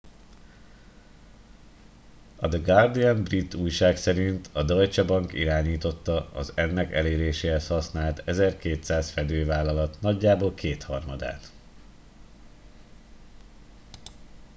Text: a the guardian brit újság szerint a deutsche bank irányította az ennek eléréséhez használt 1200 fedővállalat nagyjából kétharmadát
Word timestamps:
a 2.37 2.47
the 2.47 2.57
guardian 2.59 3.23
brit 3.23 3.53
újság 3.53 3.97
szerint 3.97 4.49
a 4.53 4.63
deutsche 4.63 5.03
bank 5.03 5.33
irányította 5.33 6.31
az 6.33 6.51
ennek 6.55 6.91
eléréséhez 6.93 7.67
használt 7.67 8.21
1200 8.25 9.09
fedővállalat 9.11 9.97
nagyjából 10.01 10.53
kétharmadát 10.53 11.51